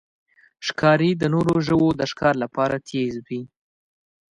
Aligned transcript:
ښکاري 0.67 1.11
د 1.17 1.23
نورو 1.33 1.55
ژوو 1.67 1.87
د 1.99 2.01
ښکار 2.11 2.35
لپاره 2.43 2.75
تیز 2.89 3.15
وي. 3.27 3.41